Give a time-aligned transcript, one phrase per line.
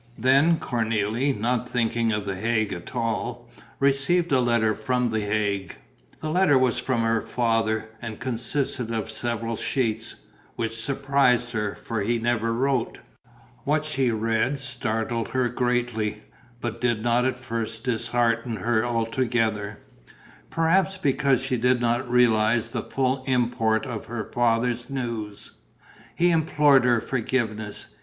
[0.17, 3.47] Then Cornélie, not thinking of the Hague at all,
[3.79, 5.75] received a letter from the Hague.
[6.21, 10.15] The letter was from her father and consisted of several sheets,
[10.55, 12.97] which surprised her, for he never wrote.
[13.63, 16.23] What she read startled her greatly,
[16.61, 19.81] but did not at first dishearten her altogether,
[20.49, 25.51] perhaps because she did not realize the full import of her father's news.
[26.15, 27.85] He implored her forgiveness.